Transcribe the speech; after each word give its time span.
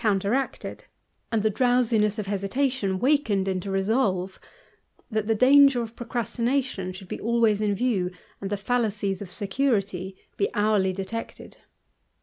303 0.01 0.13
counteracted, 0.31 0.83
and 1.31 1.43
the 1.43 1.49
drowsiness 1.51 2.17
of 2.17 2.25
hesitation 2.25 2.97
wakened 2.97 3.47
into 3.47 3.69
resolve; 3.69 4.39
that 5.11 5.27
the 5.27 5.35
danger 5.35 5.83
of 5.83 5.95
procrastination 5.95 6.91
should 6.91 7.07
be 7.07 7.19
always 7.21 7.61
in 7.61 7.75
view, 7.75 8.09
and 8.41 8.49
the 8.49 8.57
fallacies 8.57 9.21
of 9.21 9.29
security 9.29 10.17
be 10.37 10.49
hourly 10.55 10.91
detected. 10.91 11.57